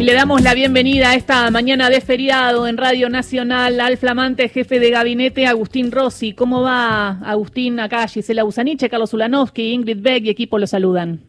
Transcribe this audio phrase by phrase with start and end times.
[0.00, 4.48] Y le damos la bienvenida a esta mañana de feriado en Radio Nacional al flamante
[4.48, 6.32] jefe de gabinete Agustín Rossi.
[6.32, 8.08] ¿Cómo va Agustín acá?
[8.08, 11.20] Gisela Busaniche, Carlos Ulanovsky, Ingrid Beck y equipo lo saludan.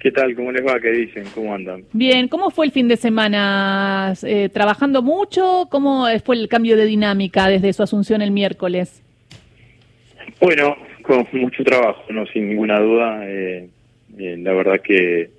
[0.00, 0.34] ¿Qué tal?
[0.34, 0.80] ¿Cómo les va?
[0.80, 1.26] ¿Qué dicen?
[1.32, 1.84] ¿Cómo andan?
[1.92, 4.14] Bien, ¿cómo fue el fin de semana?
[4.24, 5.68] Eh, ¿Trabajando mucho?
[5.70, 9.00] ¿Cómo fue el cambio de dinámica desde su asunción el miércoles?
[10.40, 13.20] Bueno, con mucho trabajo, no sin ninguna duda.
[13.28, 13.68] Eh,
[14.18, 15.30] eh, la verdad que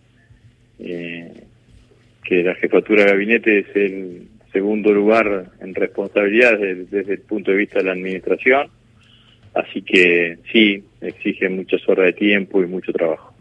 [2.27, 7.57] que la jefatura de gabinete es el segundo lugar en responsabilidad desde, el punto de
[7.57, 8.67] vista de la administración,
[9.53, 13.33] así que sí, exige muchas horas de tiempo y mucho trabajo.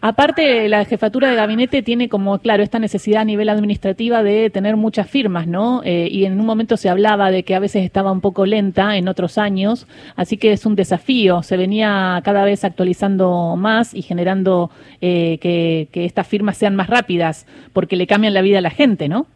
[0.00, 4.76] Aparte, la jefatura de gabinete tiene como, claro, esta necesidad a nivel administrativa de tener
[4.76, 5.82] muchas firmas, ¿no?
[5.84, 8.96] Eh, y en un momento se hablaba de que a veces estaba un poco lenta
[8.96, 11.42] en otros años, así que es un desafío.
[11.42, 14.70] Se venía cada vez actualizando más y generando
[15.00, 19.08] eh, que, estas firmas sean más rápidas, porque le cambian la vida a la gente,
[19.08, 19.26] ¿no?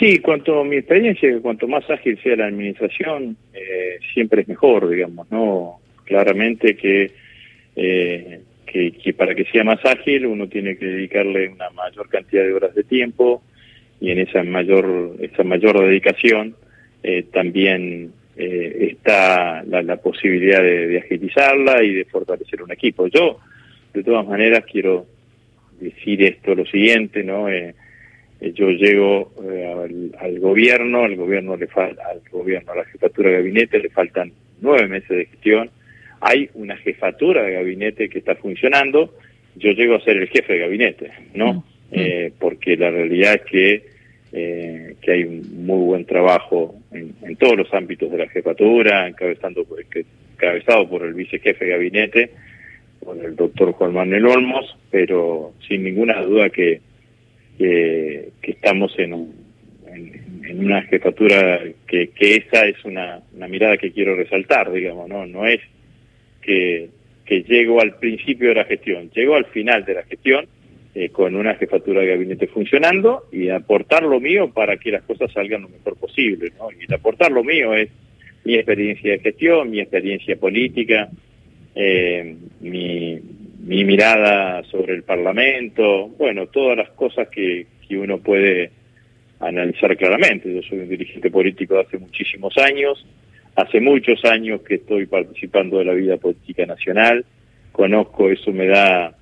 [0.00, 5.30] Sí, cuanto mi experiencia, cuanto más ágil sea la administración, eh, siempre es mejor, digamos,
[5.30, 5.78] ¿no?
[6.04, 7.12] Claramente que
[7.76, 12.52] eh, que, para que sea más ágil uno tiene que dedicarle una mayor cantidad de
[12.52, 13.42] horas de tiempo
[14.00, 16.56] y en esa mayor, esa mayor dedicación
[17.02, 23.06] eh, también eh, está la, posibilidad de, agilizarla y de fortalecer un equipo.
[23.06, 23.38] Yo,
[23.92, 25.06] de todas maneras, quiero
[25.80, 27.48] decir esto, lo siguiente, ¿no?
[27.48, 27.74] Eh,
[28.40, 33.36] yo llego al, al, gobierno, al gobierno le falta, al gobierno, a la jefatura de
[33.36, 35.70] gabinete le faltan nueve meses de gestión,
[36.24, 39.14] hay una jefatura de gabinete que está funcionando,
[39.56, 41.52] yo llego a ser el jefe de gabinete, ¿no?
[41.52, 41.62] Mm, mm.
[41.92, 43.84] Eh, porque la realidad es que,
[44.32, 49.66] eh, que hay un muy buen trabajo en, todos los ámbitos de la jefatura, encabezando
[50.32, 52.30] encabezado por el vicejefe de gabinete,
[53.00, 56.80] por el doctor Juan Manuel Olmos, pero sin ninguna duda que,
[57.58, 59.12] que, estamos en,
[59.92, 65.26] en, una jefatura que, que esa es una, una mirada que quiero resaltar, digamos, ¿no?
[65.26, 65.60] No es
[66.44, 66.90] que,
[67.24, 70.46] que llego al principio de la gestión, llego al final de la gestión
[70.94, 75.32] eh, con una jefatura de gabinete funcionando y aportar lo mío para que las cosas
[75.32, 76.52] salgan lo mejor posible.
[76.58, 76.68] ¿no?
[76.70, 77.88] Y aportar lo mío es
[78.44, 81.08] mi experiencia de gestión, mi experiencia política,
[81.74, 83.18] eh, mi,
[83.64, 88.70] mi mirada sobre el Parlamento, bueno, todas las cosas que, que uno puede
[89.40, 90.54] analizar claramente.
[90.54, 93.04] Yo soy un dirigente político de hace muchísimos años,
[93.56, 97.24] Hace muchos años que estoy participando de la vida política nacional,
[97.70, 99.14] conozco, eso me da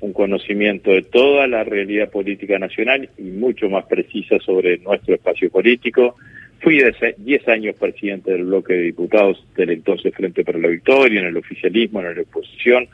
[0.00, 5.50] un conocimiento de toda la realidad política nacional y mucho más precisa sobre nuestro espacio
[5.50, 6.16] político.
[6.60, 6.80] Fui
[7.16, 11.36] 10 años presidente del bloque de diputados del entonces Frente para la Victoria, en el
[11.36, 12.88] oficialismo, en la oposición.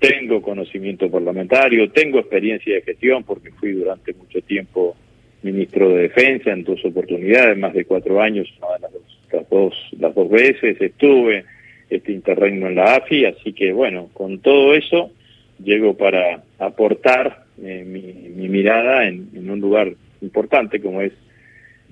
[0.00, 4.96] Tengo conocimiento parlamentario, tengo experiencia de gestión porque fui durante mucho tiempo
[5.42, 8.87] ministro de Defensa en dos oportunidades, más de cuatro años, una de las
[9.50, 11.44] las dos, las dos veces, estuve
[11.90, 15.10] este interregno en la AFI, así que bueno, con todo eso
[15.62, 21.12] llego para aportar eh, mi, mirada en, un lugar importante como es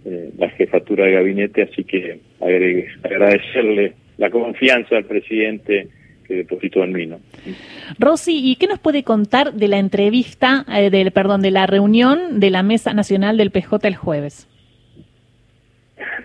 [0.04, 2.20] eh, la jefatura de gabinete, así que
[3.02, 5.88] agradecerle la confianza al presidente
[6.26, 7.06] que depositó en mí.
[7.06, 7.20] ¿no?
[7.98, 12.40] Rosy, ¿y qué nos puede contar de la entrevista, eh, del, perdón, de la reunión
[12.40, 14.48] de la Mesa Nacional del PJ el jueves?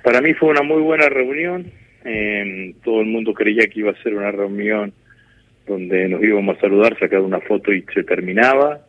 [0.03, 1.71] Para mí fue una muy buena reunión.
[2.03, 4.93] Eh, todo el mundo creía que iba a ser una reunión
[5.67, 8.81] donde nos íbamos a saludar, sacar una foto y se terminaba.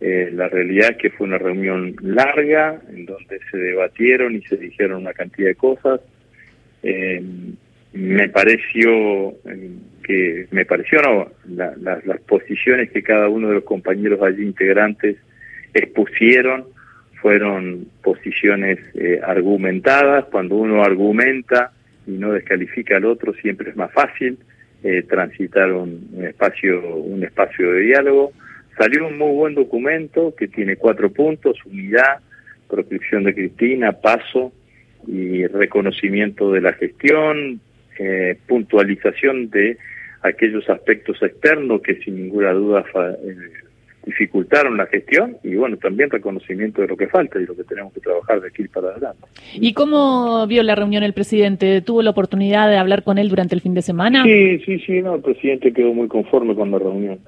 [0.00, 4.56] Eh, la realidad es que fue una reunión larga, en donde se debatieron y se
[4.56, 6.00] dijeron una cantidad de cosas.
[6.82, 7.22] Eh,
[7.92, 9.34] me pareció
[10.02, 15.16] que me pareció no, las posiciones que cada uno de los compañeros allí integrantes
[15.74, 16.66] expusieron
[17.20, 20.26] fueron posiciones eh, argumentadas.
[20.26, 21.72] Cuando uno argumenta
[22.06, 24.38] y no descalifica al otro, siempre es más fácil
[24.82, 28.32] eh, transitar un, espacio, un espacio de diálogo.
[28.78, 32.20] Salió un muy buen documento que tiene cuatro puntos: unidad,
[32.68, 34.52] proscripción de Cristina, paso
[35.06, 37.60] y reconocimiento de la gestión,
[37.98, 39.76] eh, puntualización de
[40.22, 42.84] aquellos aspectos externos que sin ninguna duda
[44.04, 47.92] dificultaron la gestión y bueno, también reconocimiento de lo que falta y lo que tenemos
[47.92, 49.26] que trabajar de aquí para adelante.
[49.54, 51.80] ¿Y cómo vio la reunión el presidente?
[51.82, 54.24] ¿Tuvo la oportunidad de hablar con él durante el fin de semana?
[54.24, 57.18] Sí, sí, sí, no, el presidente quedó muy conforme con la reunión.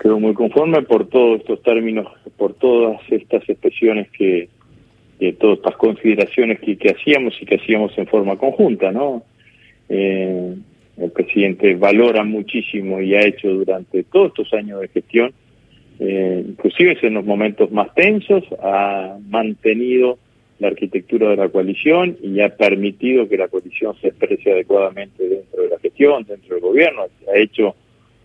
[0.00, 2.06] Quedó muy conforme por todos estos términos,
[2.36, 4.48] por todas estas expresiones que,
[5.18, 9.22] de todas estas consideraciones que, que hacíamos y que hacíamos en forma conjunta, ¿no?
[9.88, 10.54] Eh,
[10.98, 15.32] el presidente valora muchísimo y ha hecho durante todos estos años de gestión
[16.00, 20.18] eh, inclusive en los momentos más tensos, ha mantenido
[20.58, 25.62] la arquitectura de la coalición y ha permitido que la coalición se exprese adecuadamente dentro
[25.62, 27.74] de la gestión, dentro del gobierno, ha hecho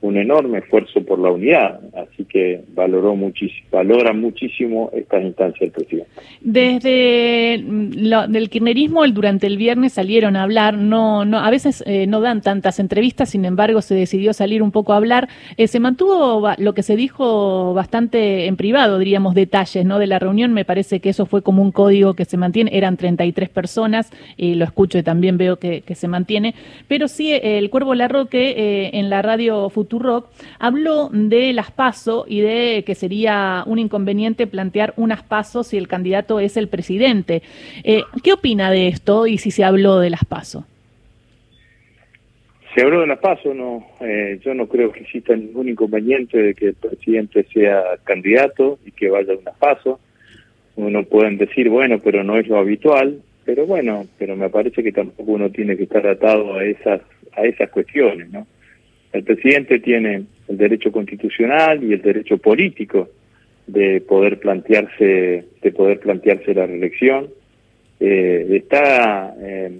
[0.02, 5.72] un enorme esfuerzo por la unidad, así que valoró muchísimo, valora muchísimo esta instancia del
[5.72, 6.10] presidente.
[6.42, 11.84] Desde mm, el kirchnerismo, el, durante el viernes salieron a hablar, no, no, a veces
[11.88, 15.28] eh, no dan tantas entrevistas, sin embargo se decidió salir un poco a hablar.
[15.58, 19.98] Eh, se mantuvo lo que se dijo bastante en privado, diríamos detalles, ¿no?
[19.98, 22.98] De la reunión, me parece que eso fue como un código que se mantiene, eran
[22.98, 26.56] 33 personas, y lo escucho y también veo que, se mantiene,
[26.90, 30.30] pero sí el Cuervo Larroque eh, en la radio Futura Rock,
[30.60, 35.88] habló de las PASO y de que sería un inconveniente plantear unas PASO si el
[35.88, 37.42] candidato es el presidente.
[37.84, 40.66] Eh, ¿Qué opina de esto y si se habló de las PASO?
[42.74, 46.54] Se habló de las PASO, no, eh, yo no creo que exista ningún inconveniente de
[46.54, 50.00] que el presidente sea candidato y que vaya a unas PASO.
[50.76, 54.92] Uno pueden decir, bueno, pero no es lo habitual, pero bueno, pero me parece que
[54.92, 57.02] tampoco uno tiene que estar atado a esas
[57.38, 58.48] a esas cuestiones, ¿no?
[59.16, 63.10] El presidente tiene el derecho constitucional y el derecho político
[63.66, 67.30] de poder plantearse de poder plantearse la reelección.
[68.02, 69.72] Eh, está eh,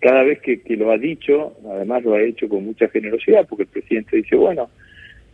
[0.00, 3.68] cada vez que, lo ha dicho, además lo ha hecho con mucha generosidad, porque el
[3.68, 4.70] presidente dice, bueno,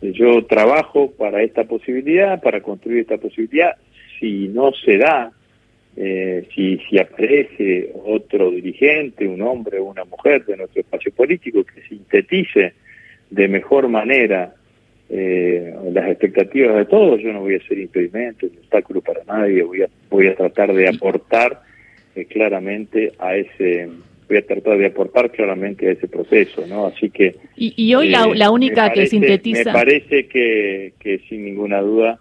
[0.03, 3.75] yo trabajo para esta posibilidad, para construir esta posibilidad,
[4.19, 5.31] si no se da,
[5.97, 11.63] eh, si, si aparece otro dirigente, un hombre o una mujer de nuestro espacio político
[11.63, 12.73] que sintetice
[13.29, 14.53] de mejor manera
[15.09, 19.63] eh, las expectativas de todos, yo no voy a ser impedimento, un obstáculo para nadie,
[19.63, 21.61] voy a, voy a tratar de aportar
[22.15, 23.89] eh, claramente a ese
[24.27, 26.85] voy a tratar de aportar claramente a ese proceso, ¿no?
[26.85, 27.35] Así que...
[27.55, 29.71] Y, hoy la, eh, única que sintetiza...
[29.71, 32.19] Me parece que, que sin ninguna duda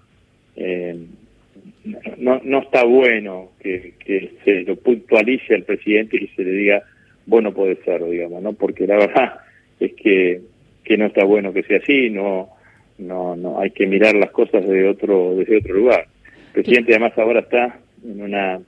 [2.18, 6.82] no, no está bueno que, que se lo puntualice al presidente y se le diga,
[7.26, 8.52] bueno, puede ser, digamos, ¿no?
[8.52, 9.34] Porque la verdad
[9.80, 10.40] es que
[10.88, 12.48] que no está bueno que sea así, no,
[12.96, 16.06] no, no, hay que mirar las cosas de otro, desde otro lugar.
[16.48, 18.58] El presidente además ahora está en una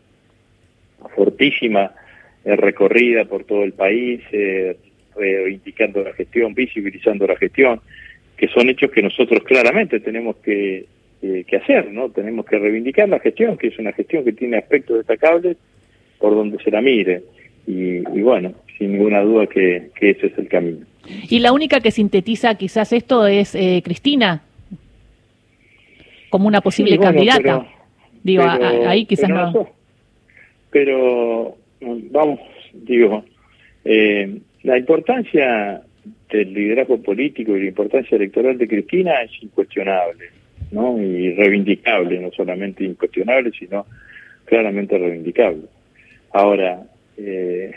[1.17, 1.93] fortísima
[2.45, 4.77] eh, recorrida por todo el país, eh,
[5.17, 7.81] reivindicando la gestión, visibilizando la gestión,
[8.37, 10.85] que son hechos que nosotros claramente tenemos que,
[11.23, 12.11] eh, que hacer, ¿no?
[12.11, 15.57] Tenemos que reivindicar la gestión, que es una gestión que tiene aspectos destacables
[16.19, 17.23] por donde se la mire.
[17.67, 20.87] Y, y bueno, sin ninguna duda que, que ese es el camino.
[21.29, 24.43] Y la única que sintetiza quizás esto es eh, Cristina,
[26.31, 27.67] como una posible candidata.
[28.23, 28.43] digo,
[28.87, 29.69] ahí quizás no.
[30.71, 32.41] Pero, vamos,
[32.73, 33.25] digo,
[33.85, 35.83] eh, la importancia
[36.31, 40.27] del liderazgo político y la importancia electoral de Cristina es incuestionable,
[40.71, 40.97] ¿no?
[40.99, 43.85] Y reivindicable, no solamente incuestionable, sino
[44.45, 45.65] claramente reivindicable.
[46.33, 46.85] Ahora,
[47.17, 47.73] eh,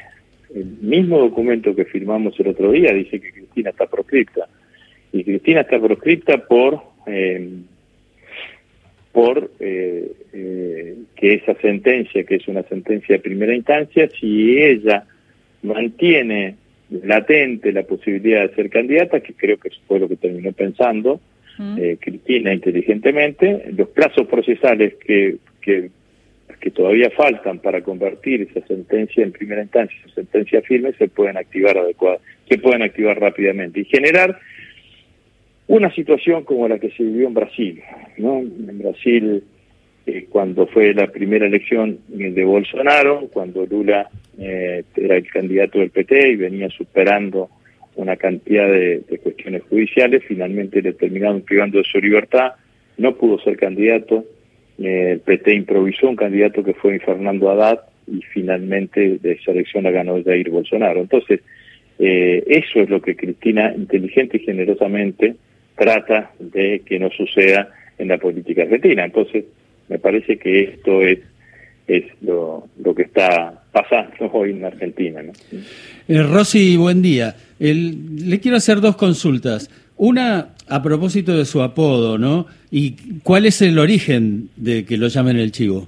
[0.53, 4.47] el mismo documento que firmamos el otro día dice que Cristina está proscripta.
[5.11, 7.49] Y Cristina está proscripta por, eh,
[9.11, 15.05] por eh, eh, que esa sentencia, que es una sentencia de primera instancia, si ella
[15.63, 16.55] mantiene
[16.89, 21.19] latente la posibilidad de ser candidata, que creo que fue lo que terminó pensando
[21.99, 25.91] Cristina inteligentemente, los plazos procesales que, que
[26.63, 31.35] que todavía faltan para convertir esa sentencia en primera instancia en sentencia firme se pueden
[31.35, 34.39] activar adecuada, se pueden activar rápidamente y generar
[35.67, 37.81] una situación como la que se vivió en Brasil,
[38.17, 38.39] ¿no?
[38.39, 39.43] En Brasil
[40.05, 44.07] eh, cuando fue la primera elección de Bolsonaro, cuando Lula
[44.39, 47.49] eh, era el candidato del PT y venía superando
[47.97, 52.53] una cantidad de, de cuestiones judiciales, finalmente le terminaron privando de su libertad,
[52.97, 54.23] no pudo ser candidato,
[54.77, 59.91] el PT improvisó un candidato que fue Fernando Haddad y finalmente de esa elección la
[59.91, 61.01] ganó Jair Bolsonaro.
[61.01, 61.41] Entonces,
[61.99, 65.35] eh, eso es lo que Cristina inteligente y generosamente
[65.75, 69.05] trata de que no suceda en la política argentina.
[69.05, 69.45] Entonces,
[69.89, 71.19] me parece que esto es
[71.87, 75.21] es lo, lo que está pasando hoy en Argentina.
[75.21, 75.33] ¿no?
[76.07, 77.35] Eh, Rosy, buen día.
[77.59, 79.69] le quiero hacer dos consultas.
[80.05, 82.45] Una a propósito de su apodo, ¿no?
[82.69, 85.87] ¿Y cuál es el origen de que lo llamen el chivo?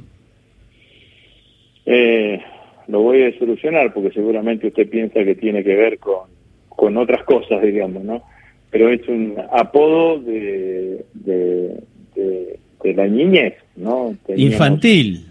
[1.85, 2.39] Eh,
[2.87, 6.29] lo voy a solucionar porque seguramente usted piensa que tiene que ver con,
[6.69, 8.23] con otras cosas, digamos, ¿no?
[8.69, 14.15] Pero es un apodo de, de, la niñez, ¿no?
[14.33, 15.25] Infantil.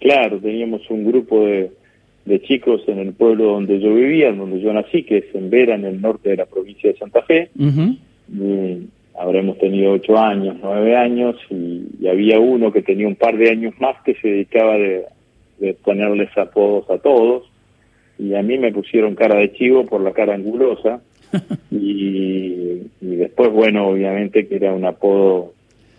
[0.00, 1.70] Claro, teníamos un grupo de,
[2.24, 5.76] de chicos en el pueblo donde yo vivía, donde yo nací, que es en Vera,
[5.76, 7.50] en el norte de la provincia de Santa Fe.
[8.32, 13.50] Y habremos tenido ocho años, nueve años, y, había uno que tenía un par de
[13.50, 15.06] años más que se dedicaba de,
[15.82, 17.44] ponerles apodos a todos,
[18.18, 21.00] y a mí me pusieron cara de chivo por la cara angulosa,
[21.70, 25.54] y, y después, bueno, obviamente que era un apodo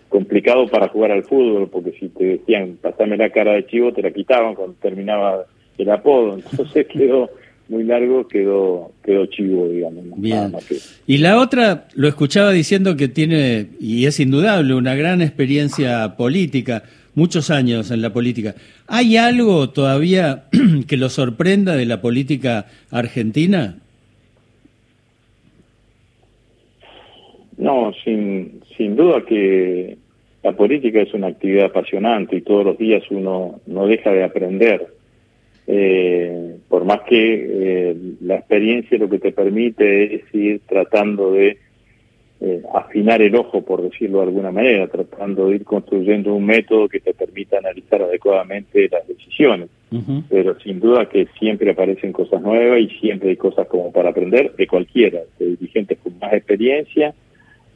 [0.10, 4.02] complicado para jugar al fútbol, porque si te decían, pasame la cara de chivo, te
[4.02, 5.46] la quitaban cuando terminaba
[5.78, 7.30] el apodo, entonces quedó
[7.70, 10.04] muy largo, quedó, quedó chivo, digamos.
[10.18, 10.54] Bien.
[11.06, 16.84] Y la otra, lo escuchaba diciendo que tiene, y es indudable, una gran experiencia política,
[17.16, 18.56] muchos años en la política.
[18.88, 20.46] ¿Hay algo todavía
[20.88, 23.78] que lo sorprenda de la política argentina?
[27.58, 29.98] No, sin, sin duda que
[30.44, 34.97] la política es una actividad apasionante y todos los días uno no deja de aprender
[35.70, 41.58] eh, por más que eh, la experiencia lo que te permite es ir tratando de
[42.40, 46.88] eh, afinar el ojo, por decirlo de alguna manera, tratando de ir construyendo un método
[46.88, 49.70] que te permita analizar adecuadamente las decisiones.
[50.30, 54.54] Pero sin duda que siempre aparecen cosas nuevas y siempre hay cosas como para aprender
[54.56, 57.14] de cualquiera, de dirigentes con más experiencia,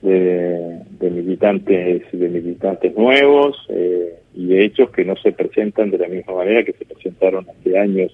[0.02, 6.08] de, militantes de militantes nuevos eh, y de hechos que no se presentan de la
[6.08, 8.12] misma manera que se presentaron hace años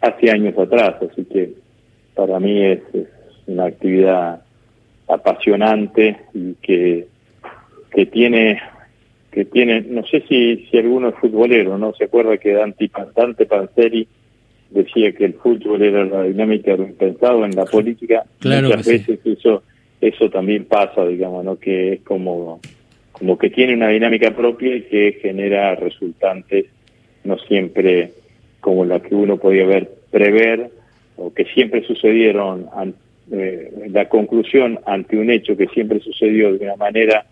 [0.00, 0.96] hace años atrás.
[1.10, 1.52] Así que
[2.14, 2.80] para mí es,
[3.46, 4.42] una actividad
[5.08, 7.06] apasionante y que
[7.90, 8.60] que tiene
[9.30, 13.46] que tiene no sé si si alguno es futbolero no se acuerda que Dante, Dante
[13.46, 14.06] Panzeri
[14.68, 18.86] decía que el fútbol era la dinámica de lo impensado en la política claro muchas
[18.86, 19.62] veces eso
[20.00, 21.58] eso también pasa, digamos, ¿no?
[21.58, 22.60] Que es como,
[23.12, 26.66] como que tiene una dinámica propia y que genera resultantes
[27.24, 28.12] no siempre
[28.60, 30.70] como la que uno podía ver, prever
[31.16, 32.68] o que siempre sucedieron,
[33.30, 37.26] eh, la conclusión ante un hecho que siempre sucedió de una manera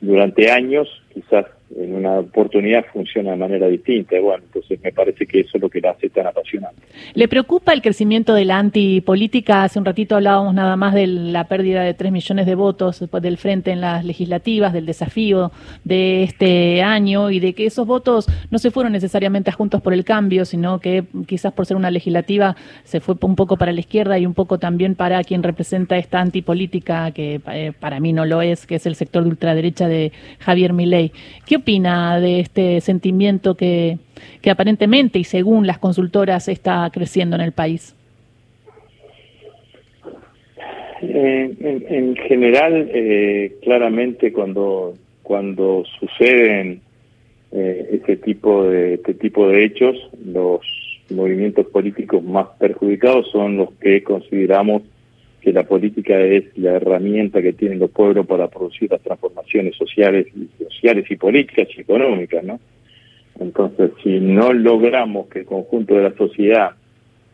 [0.00, 4.18] durante años, quizás en una oportunidad funciona de manera distinta.
[4.20, 6.82] Bueno, entonces me parece que eso es lo que la hace tan apasionante.
[7.14, 9.64] ¿Le preocupa el crecimiento de la antipolítica?
[9.64, 13.38] Hace un ratito hablábamos nada más de la pérdida de 3 millones de votos del
[13.38, 15.52] frente en las legislativas, del desafío
[15.84, 19.92] de este año y de que esos votos no se fueron necesariamente a Juntos por
[19.92, 23.80] el Cambio, sino que quizás por ser una legislativa se fue un poco para la
[23.80, 28.26] izquierda y un poco también para quien representa esta antipolítica, que eh, para mí no
[28.26, 31.12] lo es, que es el sector de ultraderecha de Javier Milei.
[31.46, 33.98] ¿Qué opina de este sentimiento que,
[34.40, 37.94] que aparentemente y según las consultoras está creciendo en el país?
[41.02, 46.80] Eh, en, general, eh, claramente cuando cuando suceden
[47.52, 50.60] eh, este tipo de este tipo de hechos, los
[51.10, 54.82] movimientos políticos más perjudicados son los que consideramos
[55.42, 60.28] que la política es la herramienta que tienen los pueblos para producir las transformaciones sociales
[60.68, 62.60] sociales y políticas y económicas, ¿no?
[63.40, 66.72] Entonces, si no logramos que el conjunto de la sociedad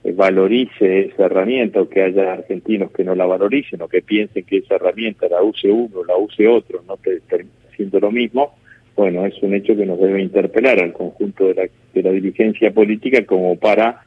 [0.04, 4.44] eh, valorice esa herramienta o que haya argentinos que no la valoricen o que piensen
[4.44, 8.54] que esa herramienta la use uno, la use otro, no te termina siendo lo mismo,
[8.96, 12.72] bueno, es un hecho que nos debe interpelar al conjunto de la, de la dirigencia
[12.72, 14.02] política como para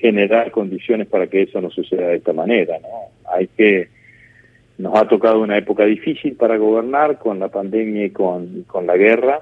[0.00, 2.78] generar condiciones para que eso no suceda de esta manera.
[2.80, 3.32] ¿no?
[3.32, 3.88] Hay que
[4.78, 8.96] nos ha tocado una época difícil para gobernar con la pandemia y con, con la
[8.96, 9.40] guerra,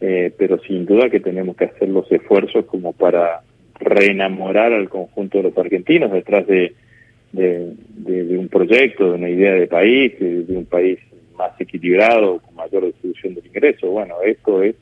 [0.00, 3.42] eh, pero sin duda que tenemos que hacer los esfuerzos como para
[3.78, 6.74] reenamorar al conjunto de los argentinos detrás de,
[7.32, 10.98] de, un proyecto, de una idea de país, de, de un país
[11.36, 13.90] más equilibrado, con mayor distribución del ingreso.
[13.90, 14.74] Bueno, esto es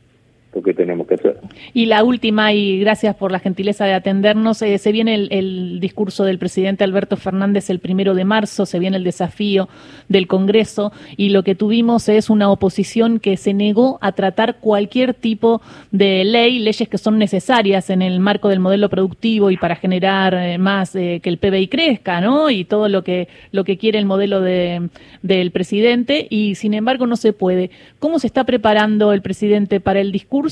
[0.62, 1.38] que tenemos que hacer.
[1.74, 6.24] Y la última, y gracias por la gentileza de atendernos, eh, se viene el, discurso
[6.24, 9.68] del presidente Alberto Fernández el primero de marzo, se viene el desafío
[10.08, 15.14] del Congreso y lo que tuvimos es una oposición que se negó a tratar cualquier
[15.14, 15.60] tipo
[15.90, 20.34] de ley, leyes que son necesarias en el marco del modelo productivo y para generar
[20.34, 22.50] eh, más eh, que el PBI crezca, ¿no?
[22.50, 24.88] Y todo lo que, lo que quiere el modelo de,
[25.22, 27.70] del presidente y sin embargo no se puede.
[27.98, 30.45] ¿Cómo se está preparando el presidente para el discurso?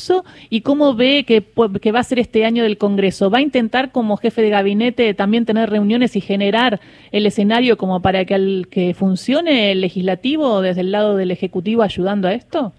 [0.50, 1.42] Y cómo ve que,
[1.80, 3.30] que va a ser este año del Congreso.
[3.30, 6.80] ¿Va a intentar como jefe de gabinete también tener reuniones y generar
[7.12, 11.82] el escenario como para que, al, que funcione el legislativo desde el lado del Ejecutivo
[11.82, 12.72] ayudando a esto?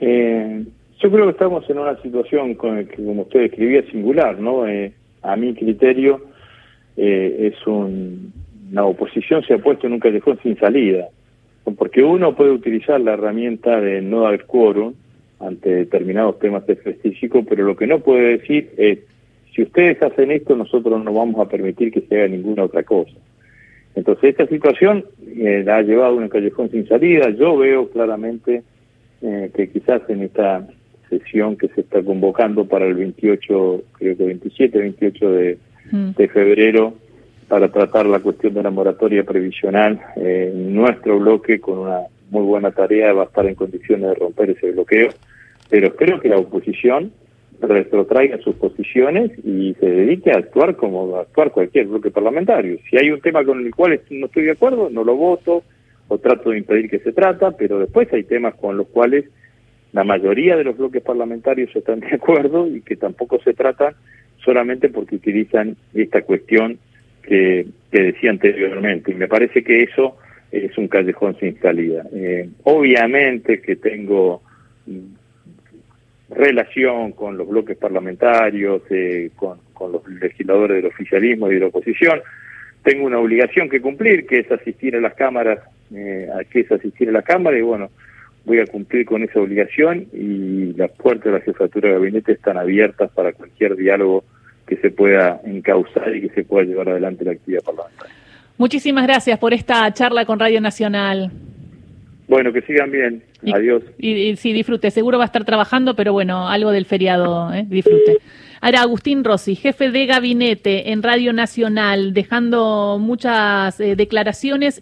[0.00, 0.64] Eh,
[1.00, 4.66] yo creo que estamos en una situación con que, como usted describía, singular, ¿no?
[4.66, 4.92] Eh,
[5.22, 6.20] a mi criterio
[6.96, 8.32] eh, es un,
[8.70, 11.08] una oposición se ha puesto en un callejón sin salida,
[11.76, 14.94] porque uno puede utilizar la herramienta de no dar quórum
[15.40, 18.98] ante determinados temas específicos, pero lo que no puede decir es,
[19.54, 23.12] si ustedes hacen esto, nosotros no vamos a permitir que se haga ninguna otra cosa.
[23.94, 25.04] Entonces esta situación
[25.36, 27.30] eh, la ha llevado a un callejón sin salida.
[27.30, 28.62] Yo veo claramente
[29.20, 30.66] eh, que quizás en esta
[31.10, 35.58] sesión que se está convocando para el 28, creo que 27, 28 de,
[35.90, 36.10] mm.
[36.12, 36.94] de febrero,
[37.52, 41.98] para tratar la cuestión de la moratoria previsional, eh, nuestro bloque con una
[42.30, 45.10] muy buena tarea va a estar en condiciones de romper ese bloqueo,
[45.68, 47.12] pero espero que la oposición
[47.60, 52.78] retrotraiga sus posiciones y se dedique a actuar como actuar cualquier bloque parlamentario.
[52.88, 55.62] Si hay un tema con el cual no estoy de acuerdo, no lo voto
[56.08, 59.26] o trato de impedir que se trata, pero después hay temas con los cuales
[59.92, 63.92] la mayoría de los bloques parlamentarios están de acuerdo y que tampoco se tratan
[64.42, 66.78] solamente porque utilizan esta cuestión
[67.22, 69.12] que, que decía anteriormente.
[69.12, 70.16] Y me parece que eso
[70.52, 72.04] es un callejón sin salida.
[72.12, 74.42] Eh, obviamente que tengo
[76.28, 79.58] relación con los bloques parlamentarios, eh, con,
[79.90, 82.20] los legisladores del oficialismo y de la oposición.
[82.84, 85.58] Tengo una obligación que cumplir, que es asistir a las cámaras,
[85.92, 87.90] eh, que es asistir a la Cámara, y bueno,
[88.44, 92.58] voy a cumplir con esa obligación y las puertas de la jefatura de gabinete están
[92.58, 94.22] abiertas para cualquier diálogo
[94.66, 98.14] que se pueda encauzar y que se pueda llevar adelante la actividad parlamentaria.
[98.58, 101.30] Muchísimas gracias por esta charla con Radio Nacional.
[102.28, 103.22] Bueno, que sigan bien.
[103.52, 103.82] Adiós.
[103.98, 104.90] Y, sí, disfrute.
[104.90, 107.66] Seguro va a estar trabajando, pero bueno, algo del feriado, ¿eh?
[107.68, 108.18] disfrute.
[108.60, 114.80] Ahora, Agustín Rossi, jefe de gabinete en Radio Nacional, dejando muchas eh, declaraciones.